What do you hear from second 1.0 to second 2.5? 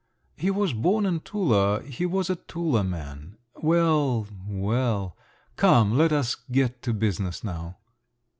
in Tula…. He was a